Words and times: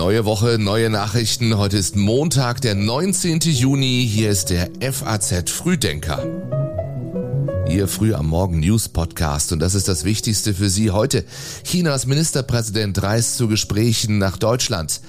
Neue 0.00 0.24
Woche, 0.24 0.58
neue 0.58 0.90
Nachrichten. 0.90 1.56
Heute 1.56 1.76
ist 1.76 1.96
Montag, 1.96 2.60
der 2.60 2.74
19. 2.74 3.40
Juni. 3.40 4.08
Hier 4.10 4.30
ist 4.30 4.50
der 4.50 4.70
FAZ 4.80 5.50
Frühdenker. 5.50 6.26
Ihr 7.70 7.86
früh 7.86 8.14
am 8.14 8.26
Morgen 8.26 8.60
News 8.60 8.88
Podcast 8.88 9.52
und 9.52 9.60
das 9.60 9.74
ist 9.74 9.88
das 9.88 10.04
Wichtigste 10.04 10.54
für 10.54 10.68
Sie 10.68 10.90
heute. 10.90 11.24
Chinas 11.64 12.06
Ministerpräsident 12.06 13.02
reist 13.02 13.36
zu 13.36 13.46
Gesprächen 13.46 14.18
nach 14.18 14.36
Deutschland. 14.36 15.00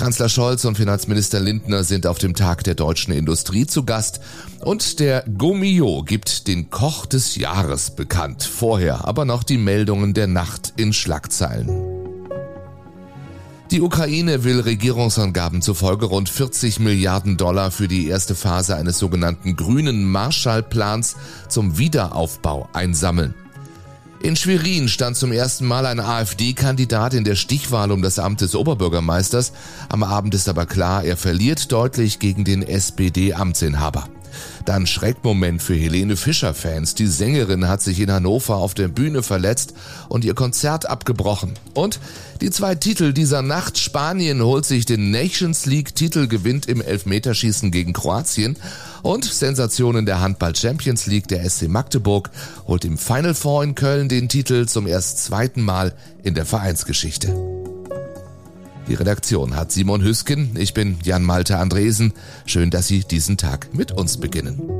Kanzler 0.00 0.30
Scholz 0.30 0.64
und 0.64 0.78
Finanzminister 0.78 1.40
Lindner 1.40 1.84
sind 1.84 2.06
auf 2.06 2.16
dem 2.16 2.34
Tag 2.34 2.64
der 2.64 2.74
deutschen 2.74 3.12
Industrie 3.12 3.66
zu 3.66 3.84
Gast 3.84 4.20
und 4.60 4.98
der 4.98 5.24
Gomio 5.36 6.04
gibt 6.04 6.48
den 6.48 6.70
Koch 6.70 7.04
des 7.04 7.36
Jahres 7.36 7.90
bekannt. 7.90 8.42
Vorher 8.42 9.06
aber 9.06 9.26
noch 9.26 9.42
die 9.42 9.58
Meldungen 9.58 10.14
der 10.14 10.26
Nacht 10.26 10.72
in 10.78 10.94
Schlagzeilen. 10.94 11.68
Die 13.72 13.82
Ukraine 13.82 14.42
will 14.42 14.60
Regierungsangaben 14.60 15.60
zufolge 15.60 16.06
rund 16.06 16.30
40 16.30 16.80
Milliarden 16.80 17.36
Dollar 17.36 17.70
für 17.70 17.86
die 17.86 18.08
erste 18.08 18.34
Phase 18.34 18.76
eines 18.76 18.98
sogenannten 18.98 19.54
grünen 19.54 20.10
Marshallplans 20.10 21.16
zum 21.50 21.76
Wiederaufbau 21.76 22.70
einsammeln. 22.72 23.34
In 24.22 24.36
Schwerin 24.36 24.88
stand 24.88 25.16
zum 25.16 25.32
ersten 25.32 25.64
Mal 25.64 25.86
ein 25.86 25.98
AfD-Kandidat 25.98 27.14
in 27.14 27.24
der 27.24 27.36
Stichwahl 27.36 27.90
um 27.90 28.02
das 28.02 28.18
Amt 28.18 28.42
des 28.42 28.54
Oberbürgermeisters. 28.54 29.52
Am 29.88 30.02
Abend 30.02 30.34
ist 30.34 30.46
aber 30.46 30.66
klar, 30.66 31.04
er 31.04 31.16
verliert 31.16 31.72
deutlich 31.72 32.18
gegen 32.18 32.44
den 32.44 32.62
SPD-Amtsinhaber. 32.62 34.08
Dann 34.64 34.86
Schreckmoment 34.86 35.62
für 35.62 35.74
Helene 35.74 36.16
Fischer-Fans. 36.16 36.94
Die 36.94 37.06
Sängerin 37.06 37.68
hat 37.68 37.82
sich 37.82 38.00
in 38.00 38.10
Hannover 38.10 38.56
auf 38.56 38.74
der 38.74 38.88
Bühne 38.88 39.22
verletzt 39.22 39.74
und 40.08 40.24
ihr 40.24 40.34
Konzert 40.34 40.86
abgebrochen. 40.86 41.54
Und 41.74 42.00
die 42.40 42.50
zwei 42.50 42.74
Titel 42.74 43.12
dieser 43.12 43.42
Nacht. 43.42 43.78
Spanien 43.78 44.42
holt 44.42 44.64
sich 44.64 44.86
den 44.86 45.10
Nations 45.10 45.66
League-Titel, 45.66 46.26
gewinnt 46.26 46.66
im 46.66 46.80
Elfmeterschießen 46.80 47.70
gegen 47.70 47.92
Kroatien. 47.92 48.56
Und 49.02 49.24
Sensationen 49.24 50.06
der 50.06 50.20
Handball 50.20 50.54
Champions 50.54 51.06
League. 51.06 51.28
Der 51.28 51.48
SC 51.48 51.68
Magdeburg 51.68 52.30
holt 52.66 52.84
im 52.84 52.98
Final 52.98 53.34
Four 53.34 53.64
in 53.64 53.74
Köln 53.74 54.08
den 54.08 54.28
Titel 54.28 54.66
zum 54.66 54.86
erst 54.86 55.24
zweiten 55.24 55.62
Mal 55.62 55.94
in 56.22 56.34
der 56.34 56.46
Vereinsgeschichte. 56.46 57.49
Die 58.90 58.96
Redaktion 58.96 59.54
hat 59.54 59.70
Simon 59.70 60.02
Hüsken. 60.02 60.56
Ich 60.58 60.74
bin 60.74 60.98
Jan 61.04 61.22
Malte 61.22 61.58
Andresen. 61.58 62.12
Schön, 62.44 62.70
dass 62.70 62.88
Sie 62.88 63.04
diesen 63.04 63.36
Tag 63.36 63.72
mit 63.72 63.92
uns 63.92 64.16
beginnen. 64.16 64.79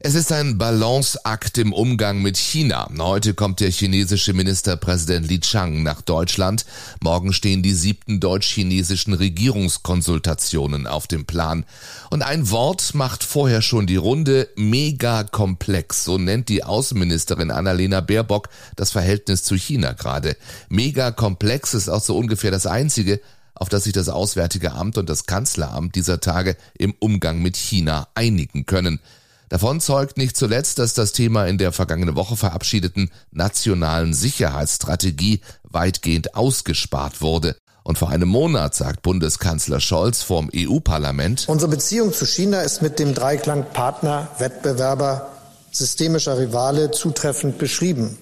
Es 0.00 0.14
ist 0.14 0.30
ein 0.30 0.58
Balanceakt 0.58 1.58
im 1.58 1.72
Umgang 1.72 2.22
mit 2.22 2.36
China. 2.36 2.88
Heute 3.00 3.34
kommt 3.34 3.58
der 3.58 3.72
chinesische 3.72 4.32
Ministerpräsident 4.32 5.26
Li 5.26 5.40
Chang 5.40 5.82
nach 5.82 6.02
Deutschland. 6.02 6.66
Morgen 7.00 7.32
stehen 7.32 7.64
die 7.64 7.74
siebten 7.74 8.20
deutsch-chinesischen 8.20 9.12
Regierungskonsultationen 9.12 10.86
auf 10.86 11.08
dem 11.08 11.24
Plan. 11.24 11.64
Und 12.10 12.22
ein 12.22 12.48
Wort 12.52 12.94
macht 12.94 13.24
vorher 13.24 13.60
schon 13.60 13.88
die 13.88 13.96
Runde. 13.96 14.48
Megakomplex. 14.54 16.04
So 16.04 16.16
nennt 16.16 16.48
die 16.48 16.62
Außenministerin 16.62 17.50
Annalena 17.50 18.00
Baerbock 18.00 18.50
das 18.76 18.92
Verhältnis 18.92 19.42
zu 19.42 19.56
China 19.56 19.94
gerade. 19.94 20.36
Megakomplex 20.68 21.74
ist 21.74 21.88
auch 21.88 22.04
so 22.04 22.16
ungefähr 22.16 22.52
das 22.52 22.66
einzige, 22.66 23.20
auf 23.52 23.68
das 23.68 23.82
sich 23.82 23.94
das 23.94 24.08
Auswärtige 24.08 24.70
Amt 24.70 24.96
und 24.96 25.08
das 25.08 25.26
Kanzleramt 25.26 25.96
dieser 25.96 26.20
Tage 26.20 26.56
im 26.78 26.94
Umgang 27.00 27.42
mit 27.42 27.56
China 27.56 28.06
einigen 28.14 28.64
können. 28.64 29.00
Davon 29.48 29.80
zeugt 29.80 30.18
nicht 30.18 30.36
zuletzt, 30.36 30.78
dass 30.78 30.94
das 30.94 31.12
Thema 31.12 31.46
in 31.46 31.58
der 31.58 31.72
vergangene 31.72 32.16
Woche 32.16 32.36
verabschiedeten 32.36 33.10
nationalen 33.30 34.12
Sicherheitsstrategie 34.12 35.40
weitgehend 35.62 36.34
ausgespart 36.34 37.20
wurde. 37.20 37.56
Und 37.82 37.96
vor 37.96 38.10
einem 38.10 38.28
Monat 38.28 38.74
sagt 38.74 39.00
Bundeskanzler 39.00 39.80
Scholz 39.80 40.22
vorm 40.22 40.50
EU-Parlament, 40.54 41.44
Unsere 41.48 41.70
Beziehung 41.70 42.12
zu 42.12 42.26
China 42.26 42.60
ist 42.60 42.82
mit 42.82 42.98
dem 42.98 43.14
Dreiklang 43.14 43.64
Partner, 43.72 44.28
Wettbewerber, 44.38 45.30
systemischer 45.70 46.38
Rivale 46.38 46.90
zutreffend 46.90 47.56
beschrieben, 47.56 48.18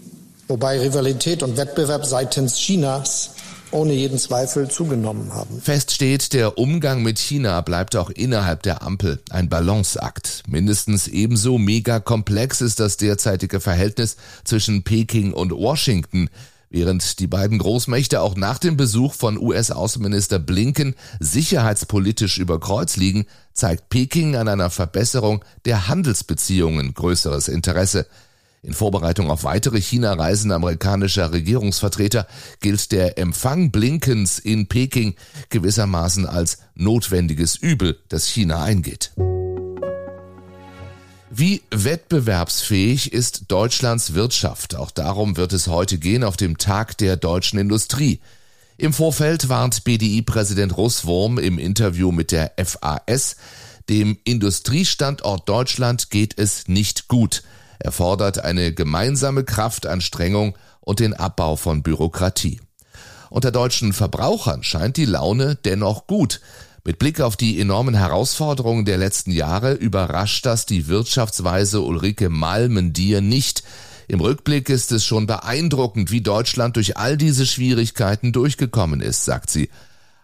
wobei 0.47 0.79
Rivalität 0.79 1.43
und 1.43 1.57
Wettbewerb 1.57 2.07
seitens 2.07 2.57
Chinas 2.57 3.31
ohne 3.71 3.93
jeden 3.93 4.19
Zweifel 4.19 4.69
zugenommen 4.69 5.33
haben. 5.33 5.61
Fest 5.61 5.93
steht, 5.93 6.33
der 6.33 6.59
Umgang 6.59 7.03
mit 7.03 7.19
China 7.19 7.61
bleibt 7.61 7.97
auch 7.97 8.11
innerhalb 8.11 8.63
der 8.63 8.83
Ampel 8.83 9.21
ein 9.31 9.49
Balanceakt. 9.49 10.45
Mindestens 10.49 11.09
ebenso 11.09 11.59
mega 11.59 12.01
komplex 12.01 12.61
ist 12.61 12.81
das 12.81 12.97
derzeitige 12.97 13.61
Verhältnis 13.61 14.17
zwischen 14.45 14.83
Peking 14.83 15.33
und 15.33 15.53
Washington. 15.53 16.29
Während 16.69 17.21
die 17.21 17.27
beiden 17.27 17.59
Großmächte 17.59 18.21
auch 18.21 18.37
nach 18.37 18.59
dem 18.59 18.77
Besuch 18.77 19.15
von 19.15 19.39
US-Außenminister 19.39 20.39
Blinken 20.39 20.95
sicherheitspolitisch 21.21 22.39
über 22.39 22.59
Kreuz 22.59 22.97
liegen, 22.97 23.27
zeigt 23.53 23.89
Peking 23.89 24.37
an 24.37 24.49
einer 24.49 24.71
Verbesserung 24.71 25.45
der 25.65 25.89
Handelsbeziehungen 25.89 26.93
größeres 26.93 27.49
Interesse. 27.49 28.07
In 28.67 28.75
Vorbereitung 28.75 29.31
auf 29.31 29.45
weitere 29.45 29.81
China-Reisen 29.81 30.51
amerikanischer 30.51 31.33
Regierungsvertreter 31.33 32.27
gilt 32.59 32.91
der 32.91 33.17
Empfang 33.17 33.71
Blinkens 33.71 34.41
in 34.41 34.67
Peking 34.67 35.15
gewissermaßen 35.51 36.27
als 36.27 36.59
notwendiges 36.75 37.55
Übel, 37.55 37.97
das 38.09 38.27
China 38.27 38.65
eingeht. 38.65 39.13
Wie 41.31 41.63
wettbewerbsfähig 41.71 43.13
ist 43.13 43.45
Deutschlands 43.53 44.15
Wirtschaft? 44.15 44.75
Auch 44.75 44.91
darum 44.91 45.37
wird 45.37 45.53
es 45.53 45.69
heute 45.69 45.99
gehen 45.99 46.25
auf 46.25 46.37
dem 46.37 46.59
Tag 46.59 46.99
der 46.99 47.17
deutschen 47.17 47.61
Industrie. 47.61 48.19
Im 48.79 48.93
Vorfeld 48.93 49.49
warnt 49.49 49.85
BDI-Präsident 49.85 50.77
Russwurm 50.77 51.39
im 51.39 51.61
Interview 51.61 52.11
mit 52.11 52.33
der 52.33 52.53
FAS, 52.57 53.37
dem 53.89 54.19
Industriestandort 54.25 55.49
Deutschland 55.49 56.11
geht 56.11 56.37
es 56.37 56.67
nicht 56.67 57.07
gut. 57.07 57.45
Er 57.79 57.93
fordert 57.93 58.45
eine 58.45 58.73
gemeinsame 58.73 59.45
Kraftanstrengung 59.45 60.57
und 60.81 61.01
den 61.01 61.15
Abbau 61.15 61.57
von 61.57 61.83
Bürokratie. 61.83 62.61
Unter 63.31 63.51
deutschen 63.51 63.93
Verbrauchern 63.93 64.63
scheint 64.63 64.97
die 64.97 65.05
Laune 65.05 65.57
dennoch 65.57 66.07
gut. 66.07 66.41
Mit 66.85 67.01
Blick 67.01 67.21
auf 67.21 67.37
die 67.37 67.61
enormen 67.61 67.95
Herausforderungen 67.95 68.85
der 68.85 68.97
letzten 68.97 69.33
Jahre 69.33 69.73
überrascht 69.73 70.47
das 70.47 70.67
die 70.67 70.87
Wirtschaftsweise 70.87 71.81
Ulrike 71.81 72.29
Malmendier 72.29 73.21
nicht. 73.21 73.65
Im 74.09 74.21
Rückblick 74.21 74.69
ist 74.69 74.93
es 74.93 75.05
schon 75.05 75.27
beeindruckend, 75.27 76.13
wie 76.13 76.21
Deutschland 76.21 76.77
durch 76.77 76.97
all 76.97 77.17
diese 77.17 77.45
Schwierigkeiten 77.45 78.33
durchgekommen 78.33 79.01
ist, 79.01 79.25
sagt 79.25 79.51
sie. 79.51 79.69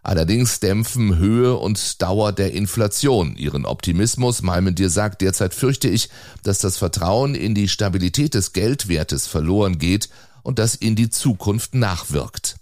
Allerdings 0.04 0.58
dämpfen 0.58 1.16
Höhe 1.16 1.56
und 1.56 2.02
Dauer 2.02 2.32
der 2.32 2.52
Inflation 2.52 3.36
ihren 3.36 3.64
Optimismus. 3.64 4.42
Malmendier 4.42 4.90
sagt, 4.90 5.20
derzeit 5.20 5.54
fürchte 5.54 5.88
ich, 5.88 6.08
dass 6.42 6.58
das 6.58 6.76
Vertrauen 6.76 7.36
in 7.36 7.54
die 7.54 7.68
Stabilität 7.68 8.34
des 8.34 8.52
Geldwertes 8.52 9.28
verloren 9.28 9.78
geht 9.78 10.08
und 10.42 10.58
das 10.58 10.74
in 10.74 10.96
die 10.96 11.08
Zukunft 11.08 11.74
nachwirkt. 11.74 12.56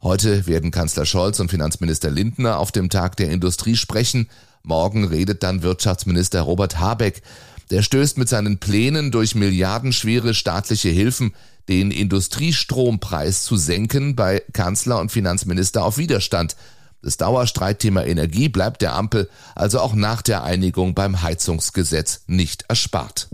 Heute 0.00 0.46
werden 0.46 0.70
Kanzler 0.70 1.04
Scholz 1.04 1.40
und 1.40 1.50
Finanzminister 1.50 2.10
Lindner 2.10 2.58
auf 2.58 2.70
dem 2.70 2.88
Tag 2.90 3.16
der 3.16 3.30
Industrie 3.30 3.74
sprechen. 3.74 4.28
Morgen 4.62 5.04
redet 5.04 5.42
dann 5.42 5.62
Wirtschaftsminister 5.62 6.42
Robert 6.42 6.78
Habeck. 6.78 7.22
Der 7.70 7.82
stößt 7.82 8.16
mit 8.16 8.28
seinen 8.28 8.58
Plänen 8.58 9.10
durch 9.10 9.34
milliardenschwere 9.34 10.34
staatliche 10.34 10.88
Hilfen 10.88 11.34
den 11.68 11.90
Industriestrompreis 11.90 13.44
zu 13.44 13.56
senken 13.56 14.16
bei 14.16 14.42
Kanzler 14.52 15.00
und 15.00 15.12
Finanzminister 15.12 15.84
auf 15.84 15.98
Widerstand. 15.98 16.56
Das 17.02 17.18
Dauerstreitthema 17.18 18.02
Energie 18.04 18.48
bleibt 18.48 18.82
der 18.82 18.94
Ampel 18.94 19.28
also 19.54 19.80
auch 19.80 19.94
nach 19.94 20.22
der 20.22 20.44
Einigung 20.44 20.94
beim 20.94 21.22
Heizungsgesetz 21.22 22.22
nicht 22.26 22.64
erspart. 22.68 23.28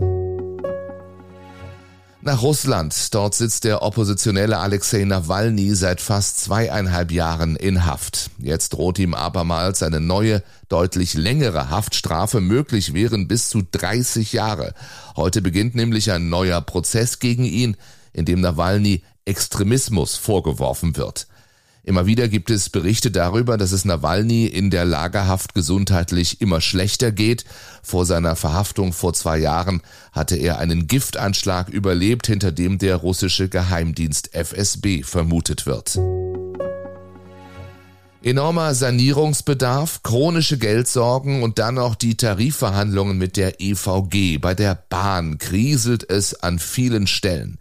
Nach 2.27 2.41
Russland. 2.41 3.13
Dort 3.13 3.35
sitzt 3.35 3.65
der 3.65 3.83
Oppositionelle 3.83 4.57
Alexei 4.57 5.03
Nawalny 5.03 5.75
seit 5.75 6.01
fast 6.01 6.39
zweieinhalb 6.39 7.11
Jahren 7.11 7.55
in 7.55 7.85
Haft. 7.85 8.31
Jetzt 8.39 8.69
droht 8.69 8.97
ihm 8.97 9.13
abermals 9.13 9.83
eine 9.83 9.99
neue, 9.99 10.41
deutlich 10.67 11.13
längere 11.13 11.69
Haftstrafe. 11.69 12.41
Möglich 12.41 12.95
wären 12.95 13.27
bis 13.27 13.49
zu 13.49 13.61
30 13.71 14.33
Jahre. 14.33 14.73
Heute 15.15 15.43
beginnt 15.43 15.75
nämlich 15.75 16.11
ein 16.11 16.29
neuer 16.29 16.61
Prozess 16.61 17.19
gegen 17.19 17.43
ihn, 17.43 17.77
in 18.11 18.25
dem 18.25 18.41
Nawalny 18.41 19.03
Extremismus 19.25 20.15
vorgeworfen 20.15 20.97
wird. 20.97 21.27
Immer 21.85 22.07
wieder 22.07 22.27
gibt 22.27 22.49
es 22.49 22.71
Berichte 22.71 23.11
darüber, 23.11 23.57
dass 23.57 23.71
es 23.71 23.85
Nawalny 23.85 24.47
in 24.47 24.71
der 24.71 24.85
Lagerhaft 24.85 25.53
gesundheitlich 25.53 26.41
immer 26.41 26.59
schlechter 26.59 27.11
geht. 27.11 27.45
Vor 27.83 28.07
seiner 28.07 28.35
Verhaftung 28.35 28.91
vor 28.91 29.13
zwei 29.13 29.37
Jahren 29.37 29.83
hatte 30.11 30.35
er 30.35 30.57
einen 30.57 30.87
Giftanschlag 30.87 31.69
überlebt, 31.69 32.25
hinter 32.25 32.51
dem 32.51 32.79
der 32.79 32.95
russische 32.95 33.49
Geheimdienst 33.49 34.33
FSB 34.33 35.03
vermutet 35.03 35.67
wird. 35.67 35.99
Enormer 38.23 38.73
Sanierungsbedarf, 38.73 40.01
chronische 40.01 40.57
Geldsorgen 40.57 41.43
und 41.43 41.59
dann 41.59 41.75
noch 41.75 41.93
die 41.93 42.17
Tarifverhandlungen 42.17 43.19
mit 43.19 43.37
der 43.37 43.61
EVG. 43.61 44.39
Bei 44.39 44.55
der 44.55 44.73
Bahn 44.89 45.37
kriselt 45.37 46.09
es 46.09 46.33
an 46.33 46.57
vielen 46.57 47.05
Stellen. 47.05 47.59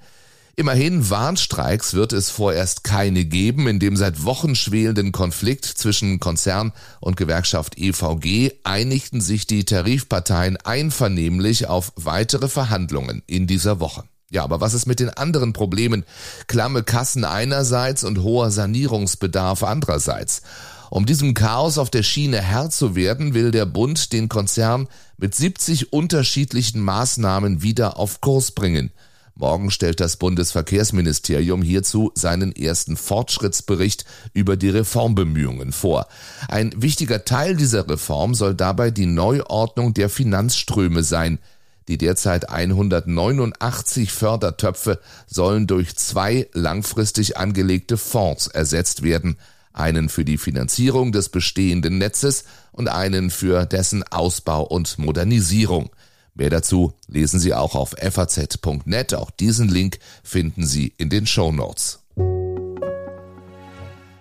Immerhin 0.56 1.10
Warnstreiks 1.10 1.94
wird 1.94 2.12
es 2.12 2.30
vorerst 2.30 2.84
keine 2.84 3.24
geben. 3.24 3.66
In 3.66 3.80
dem 3.80 3.96
seit 3.96 4.24
Wochen 4.24 4.54
schwelenden 4.54 5.10
Konflikt 5.10 5.64
zwischen 5.64 6.20
Konzern 6.20 6.72
und 7.00 7.16
Gewerkschaft 7.16 7.76
EVG 7.76 8.52
einigten 8.62 9.20
sich 9.20 9.48
die 9.48 9.64
Tarifparteien 9.64 10.56
einvernehmlich 10.58 11.66
auf 11.66 11.92
weitere 11.96 12.48
Verhandlungen 12.48 13.22
in 13.26 13.48
dieser 13.48 13.80
Woche. 13.80 14.04
Ja, 14.30 14.44
aber 14.44 14.60
was 14.60 14.74
ist 14.74 14.86
mit 14.86 15.00
den 15.00 15.10
anderen 15.10 15.52
Problemen? 15.52 16.04
Klamme 16.46 16.84
Kassen 16.84 17.24
einerseits 17.24 18.04
und 18.04 18.22
hoher 18.22 18.52
Sanierungsbedarf 18.52 19.64
andererseits. 19.64 20.42
Um 20.90 21.04
diesem 21.04 21.34
Chaos 21.34 21.78
auf 21.78 21.90
der 21.90 22.04
Schiene 22.04 22.40
Herr 22.40 22.70
zu 22.70 22.94
werden, 22.94 23.34
will 23.34 23.50
der 23.50 23.66
Bund 23.66 24.12
den 24.12 24.28
Konzern 24.28 24.86
mit 25.16 25.34
70 25.34 25.92
unterschiedlichen 25.92 26.80
Maßnahmen 26.80 27.62
wieder 27.62 27.96
auf 27.96 28.20
Kurs 28.20 28.52
bringen. 28.52 28.92
Morgen 29.36 29.72
stellt 29.72 29.98
das 29.98 30.16
Bundesverkehrsministerium 30.16 31.60
hierzu 31.60 32.12
seinen 32.14 32.54
ersten 32.54 32.96
Fortschrittsbericht 32.96 34.04
über 34.32 34.56
die 34.56 34.68
Reformbemühungen 34.68 35.72
vor. 35.72 36.06
Ein 36.46 36.72
wichtiger 36.76 37.24
Teil 37.24 37.56
dieser 37.56 37.88
Reform 37.88 38.34
soll 38.34 38.54
dabei 38.54 38.92
die 38.92 39.06
Neuordnung 39.06 39.92
der 39.92 40.08
Finanzströme 40.08 41.02
sein. 41.02 41.40
Die 41.88 41.98
derzeit 41.98 42.48
189 42.48 44.12
Fördertöpfe 44.12 45.00
sollen 45.26 45.66
durch 45.66 45.96
zwei 45.96 46.48
langfristig 46.52 47.36
angelegte 47.36 47.96
Fonds 47.96 48.46
ersetzt 48.46 49.02
werden, 49.02 49.36
einen 49.72 50.08
für 50.08 50.24
die 50.24 50.38
Finanzierung 50.38 51.10
des 51.10 51.28
bestehenden 51.28 51.98
Netzes 51.98 52.44
und 52.70 52.88
einen 52.88 53.30
für 53.30 53.66
dessen 53.66 54.04
Ausbau 54.04 54.62
und 54.62 54.96
Modernisierung. 54.98 55.90
Mehr 56.34 56.50
dazu 56.50 56.92
lesen 57.06 57.38
Sie 57.38 57.54
auch 57.54 57.76
auf 57.76 57.94
faz.net. 57.98 59.14
Auch 59.14 59.30
diesen 59.30 59.68
Link 59.68 59.98
finden 60.24 60.66
Sie 60.66 60.92
in 60.98 61.08
den 61.08 61.26
Show 61.26 61.52
Notes. 61.52 62.00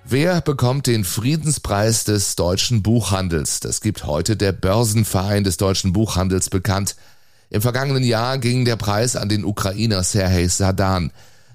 Wer 0.05 0.41
bekommt 0.41 0.85
den 0.85 1.05
Friedenspreis 1.05 2.03
des 2.03 2.35
deutschen 2.35 2.83
Buchhandels? 2.83 3.61
Das 3.61 3.81
gibt 3.81 4.05
heute 4.05 4.37
der 4.37 4.51
Börsenverein 4.51 5.43
des 5.43 5.57
deutschen 5.57 5.91
Buchhandels 5.91 6.51
bekannt. 6.51 6.95
Im 7.49 7.61
vergangenen 7.63 8.03
Jahr 8.03 8.37
ging 8.37 8.63
der 8.65 8.75
Preis 8.75 9.15
an 9.15 9.29
den 9.29 9.43
Ukrainer 9.43 10.03
Serhej 10.03 10.49
Sadan. 10.49 11.11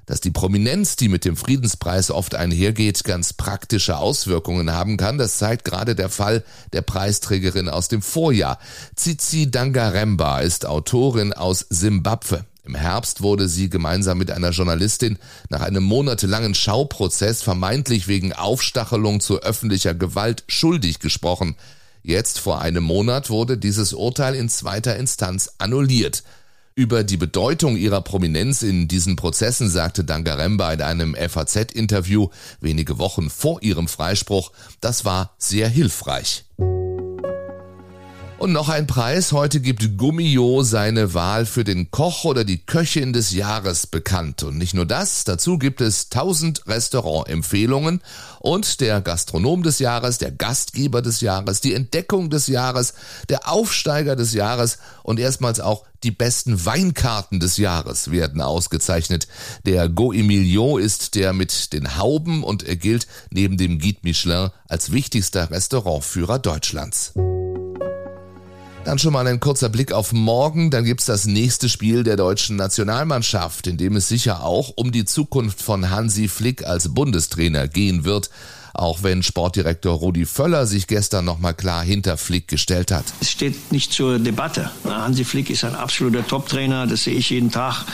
Dass 0.09 0.23
die 0.23 0.31
Prominenz, 0.31 0.97
die 0.97 1.11
mit 1.11 1.27
dem 1.27 1.37
Friedenspreis 1.37 2.11
oft 2.11 2.35
einhergeht, 2.35 3.05
ganz 3.05 3.35
praktische 3.35 3.99
Auswirkungen 3.99 4.73
haben 4.73 4.97
kann, 4.97 5.19
das 5.19 5.37
zeigt 5.37 5.67
gerade 5.67 5.95
der 5.95 6.09
Fall 6.09 6.43
der 6.73 6.81
Preisträgerin 6.81 7.69
aus 7.69 7.89
dem 7.89 8.01
Vorjahr. 8.01 8.59
Tsitsi 8.97 9.51
Dangaremba 9.51 10.41
ist 10.41 10.65
Autorin 10.65 11.35
aus 11.35 11.67
Simbabwe. 11.69 12.47
Im 12.65 12.75
Herbst 12.75 13.21
wurde 13.21 13.49
sie 13.49 13.69
gemeinsam 13.69 14.17
mit 14.17 14.31
einer 14.31 14.51
Journalistin 14.51 15.19
nach 15.51 15.61
einem 15.61 15.85
monatelangen 15.85 16.55
Schauprozess 16.55 17.43
vermeintlich 17.43 18.09
wegen 18.09 18.33
Aufstachelung 18.33 19.21
zu 19.21 19.43
öffentlicher 19.43 19.93
Gewalt 19.95 20.43
schuldig 20.49 21.01
gesprochen. 21.01 21.55
Jetzt 22.03 22.39
vor 22.39 22.63
einem 22.63 22.85
Monat 22.85 23.29
wurde 23.29 23.59
dieses 23.59 23.93
Urteil 23.93 24.35
in 24.35 24.49
zweiter 24.49 24.97
Instanz 24.97 25.53
annulliert. 25.59 26.23
Über 26.79 27.03
die 27.03 27.17
Bedeutung 27.17 27.77
ihrer 27.77 28.01
Prominenz 28.03 28.63
in 28.63 28.87
diesen 28.87 29.17
Prozessen 29.17 29.69
sagte 29.69 30.05
Dangaremba 30.05 30.73
in 30.73 30.81
einem 30.81 31.17
FAZ-Interview 31.17 32.29
wenige 32.61 32.99
Wochen 32.99 33.31
vor 33.31 33.61
ihrem 33.65 33.89
Freispruch, 33.89 34.53
das 34.81 35.05
war 35.05 35.35
sehr 35.39 35.69
hilfreich. 35.69 36.45
Und 38.39 38.53
noch 38.53 38.69
ein 38.69 38.87
Preis. 38.87 39.33
Heute 39.33 39.61
gibt 39.61 39.99
Gummio 39.99 40.63
seine 40.63 41.13
Wahl 41.13 41.45
für 41.45 41.65
den 41.65 41.91
Koch 41.91 42.23
oder 42.25 42.45
die 42.45 42.59
Köchin 42.59 43.13
des 43.13 43.33
Jahres 43.33 43.89
bekannt. 43.89 44.45
Und 44.45 44.59
nicht 44.59 44.75
nur 44.75 44.87
das, 44.87 45.25
dazu 45.25 45.59
gibt 45.59 45.81
es 45.81 46.05
1000 46.13 46.69
Restaurantempfehlungen 46.69 48.01
und 48.39 48.81
der 48.81 49.01
Gastronom 49.01 49.65
des 49.65 49.81
Jahres, 49.81 50.19
der 50.19 50.31
Gastgeber 50.31 51.03
des 51.03 51.21
Jahres, 51.21 51.61
die 51.61 51.75
Entdeckung 51.75 52.31
des 52.31 52.47
Jahres, 52.47 52.95
der 53.29 53.51
Aufsteiger 53.51 54.15
des 54.15 54.35
Jahres 54.35 54.79
und 55.03 55.19
erstmals 55.19 55.59
auch 55.59 55.85
die 56.05 56.13
besten 56.13 56.65
Weinkarten 56.65 57.41
des 57.41 57.57
Jahres 57.57 58.13
werden 58.13 58.41
ausgezeichnet. 58.41 59.27
Der 59.67 59.89
Go 59.89 60.13
Emilio 60.13 60.79
ist 60.79 61.17
der 61.17 61.33
mit 61.33 61.73
den 61.73 61.97
Hauben 61.97 62.45
und 62.45 62.63
er 62.63 62.77
gilt 62.77 63.09
neben 63.31 63.57
dem 63.57 63.81
Guide 63.81 63.99
Michelin 64.03 64.51
als 64.69 64.93
wichtigster 64.93 65.51
Restaurantführer 65.51 66.39
Deutschlands. 66.39 67.15
Dann 68.89 68.99
schon 68.99 69.13
mal 69.13 69.27
ein 69.27 69.39
kurzer 69.39 69.69
Blick 69.69 69.93
auf 69.93 70.15
morgen. 70.15 70.71
Dann 70.71 70.83
gibt's 70.83 71.05
das 71.05 71.27
nächste 71.27 71.69
Spiel 71.69 72.05
der 72.05 72.17
deutschen 72.17 72.57
Nationalmannschaft, 72.57 73.67
in 73.67 73.77
dem 73.77 73.97
es 73.97 74.09
sicher 74.09 74.43
auch 74.43 74.73
um 74.77 74.93
die 74.93 75.05
Zukunft 75.05 75.61
von 75.61 75.91
Hansi 75.91 76.27
Flick 76.27 76.65
als 76.65 76.95
Bundestrainer 76.95 77.69
gehen 77.69 78.07
wird. 78.07 78.31
Auch 78.73 79.03
wenn 79.03 79.23
Sportdirektor 79.23 79.95
Rudi 79.95 80.25
Völler 80.25 80.65
sich 80.65 80.87
gestern 80.87 81.27
nochmal 81.27 81.53
klar 81.53 81.85
hinter 81.85 82.17
Flick 82.17 82.49
gestellt 82.49 82.91
hat. 82.91 83.05
Es 83.21 83.31
steht 83.31 83.73
nicht 83.73 83.93
zur 83.93 84.19
Debatte. 84.19 84.71
Hansi 84.85 85.27
Flick 85.27 85.51
ist 85.51 85.65
ein 85.65 85.75
absoluter 85.75 86.27
Top-Trainer, 86.27 86.87
das 86.87 87.05
sehe 87.05 87.15
ich 87.15 87.29
jeden 87.29 87.51
Tag. 87.51 87.85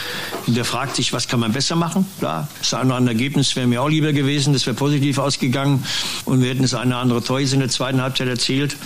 Und 0.46 0.56
der 0.56 0.64
fragt 0.64 0.94
sich, 0.94 1.12
was 1.12 1.26
kann 1.26 1.41
man 1.41 1.52
besser 1.52 1.75
machen? 1.75 2.06
Klar, 2.20 2.46
das 2.61 2.73
eine 2.73 2.91
oder 2.91 2.99
andere 2.99 3.17
Ergebnis 3.17 3.56
wäre 3.56 3.67
mir 3.67 3.82
auch 3.82 3.88
lieber 3.88 4.12
gewesen, 4.12 4.52
das 4.52 4.64
wäre 4.64 4.76
positiv 4.76 5.19
ausgegangen 5.19 5.85
und 6.25 6.41
wir 6.41 6.50
hätten 6.50 6.62
das 6.62 6.75
eine 6.75 6.94
oder 6.94 7.02
andere 7.02 7.25
Toys 7.25 7.52
in 7.52 7.58
der 7.58 7.69
zweiten 7.69 8.00
Halbzeit 8.00 8.29
erzielt. 8.29 8.76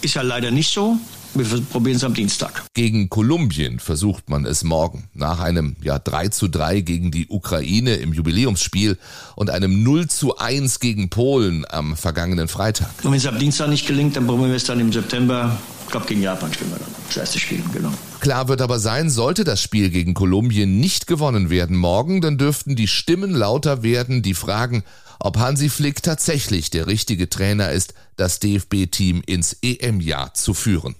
Ist 0.00 0.14
ja 0.14 0.22
leider 0.22 0.50
nicht 0.50 0.72
so. 0.72 0.96
Wir 1.38 1.60
probieren 1.62 1.96
es 1.96 2.04
am 2.04 2.14
Dienstag. 2.14 2.64
Gegen 2.74 3.08
Kolumbien 3.08 3.78
versucht 3.78 4.28
man 4.28 4.44
es 4.44 4.64
morgen. 4.64 5.08
Nach 5.14 5.40
einem 5.40 5.76
ja 5.82 5.98
3 5.98 6.28
zu 6.28 6.48
3 6.48 6.80
gegen 6.80 7.10
die 7.10 7.28
Ukraine 7.28 7.94
im 7.96 8.12
Jubiläumsspiel 8.12 8.98
und 9.36 9.50
einem 9.50 9.82
0 9.82 10.08
zu 10.08 10.38
1 10.38 10.80
gegen 10.80 11.08
Polen 11.10 11.64
am 11.68 11.96
vergangenen 11.96 12.48
Freitag. 12.48 12.90
Und 13.02 13.12
wenn 13.12 13.18
es 13.18 13.26
am 13.26 13.38
Dienstag 13.38 13.68
nicht 13.68 13.86
gelingt, 13.86 14.16
dann 14.16 14.26
probieren 14.26 14.50
wir 14.50 14.56
es 14.56 14.64
dann 14.64 14.80
im 14.80 14.92
September. 14.92 15.56
Ich 15.84 15.92
glaube, 15.92 16.06
gegen 16.06 16.22
Japan 16.22 16.52
spielen 16.52 16.70
wir 16.70 16.78
dann 16.78 16.98
das 17.08 17.16
erste 17.16 17.38
Spiel, 17.38 17.62
genau. 17.72 17.92
Klar 18.20 18.48
wird 18.48 18.60
aber 18.60 18.78
sein, 18.78 19.08
sollte 19.10 19.44
das 19.44 19.62
Spiel 19.62 19.90
gegen 19.90 20.14
Kolumbien 20.14 20.78
nicht 20.80 21.06
gewonnen 21.06 21.50
werden 21.50 21.76
morgen, 21.76 22.20
dann 22.20 22.36
dürften 22.36 22.76
die 22.76 22.88
Stimmen 22.88 23.30
lauter 23.30 23.82
werden, 23.82 24.22
die 24.22 24.34
fragen, 24.34 24.84
ob 25.18 25.38
Hansi 25.38 25.68
Flick 25.68 26.02
tatsächlich 26.02 26.70
der 26.70 26.86
richtige 26.86 27.28
Trainer 27.28 27.72
ist, 27.72 27.94
das 28.16 28.38
DFB-Team 28.40 29.22
ins 29.26 29.56
EM-Jahr 29.62 30.34
zu 30.34 30.54
führen. 30.54 30.94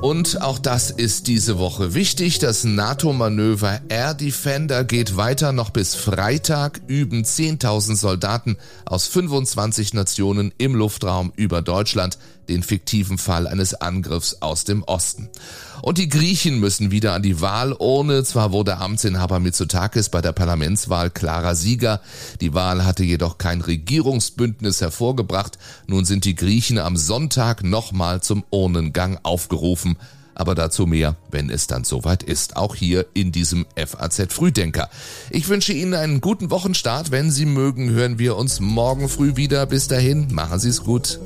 Und 0.00 0.42
auch 0.42 0.60
das 0.60 0.92
ist 0.92 1.26
diese 1.26 1.58
Woche 1.58 1.92
wichtig. 1.92 2.38
Das 2.38 2.62
NATO-Manöver 2.62 3.80
Air 3.88 4.14
Defender 4.14 4.84
geht 4.84 5.16
weiter. 5.16 5.50
Noch 5.50 5.70
bis 5.70 5.96
Freitag 5.96 6.80
üben 6.86 7.24
10.000 7.24 7.96
Soldaten 7.96 8.56
aus 8.84 9.08
25 9.08 9.94
Nationen 9.94 10.54
im 10.56 10.76
Luftraum 10.76 11.32
über 11.34 11.62
Deutschland 11.62 12.16
den 12.48 12.62
fiktiven 12.62 13.18
Fall 13.18 13.46
eines 13.46 13.74
Angriffs 13.74 14.38
aus 14.40 14.64
dem 14.64 14.82
Osten. 14.82 15.28
Und 15.82 15.98
die 15.98 16.08
Griechen 16.08 16.58
müssen 16.60 16.90
wieder 16.90 17.14
an 17.14 17.22
die 17.22 17.40
Wahlurne. 17.40 18.24
Zwar 18.24 18.52
wurde 18.52 18.78
Amtsinhaber 18.78 19.40
Mitsotakis 19.40 20.08
bei 20.08 20.20
der 20.20 20.32
Parlamentswahl 20.32 21.10
klarer 21.10 21.54
Sieger. 21.54 22.00
Die 22.40 22.54
Wahl 22.54 22.84
hatte 22.84 23.04
jedoch 23.04 23.38
kein 23.38 23.60
Regierungsbündnis 23.60 24.80
hervorgebracht. 24.80 25.58
Nun 25.86 26.04
sind 26.04 26.24
die 26.24 26.34
Griechen 26.34 26.78
am 26.78 26.96
Sonntag 26.96 27.62
nochmal 27.62 28.22
zum 28.22 28.44
Urnengang 28.50 29.18
aufgerufen. 29.22 29.96
Aber 30.38 30.54
dazu 30.54 30.86
mehr, 30.86 31.16
wenn 31.32 31.50
es 31.50 31.66
dann 31.66 31.82
soweit 31.82 32.22
ist. 32.22 32.56
Auch 32.56 32.76
hier 32.76 33.06
in 33.12 33.32
diesem 33.32 33.66
FAZ 33.74 34.32
Frühdenker. 34.32 34.88
Ich 35.30 35.48
wünsche 35.48 35.72
Ihnen 35.72 35.94
einen 35.94 36.20
guten 36.20 36.50
Wochenstart. 36.50 37.10
Wenn 37.10 37.32
Sie 37.32 37.44
mögen, 37.44 37.90
hören 37.90 38.20
wir 38.20 38.36
uns 38.36 38.60
morgen 38.60 39.08
früh 39.08 39.34
wieder. 39.34 39.66
Bis 39.66 39.88
dahin, 39.88 40.32
machen 40.32 40.60
Sie 40.60 40.68
es 40.68 40.84
gut. 40.84 41.18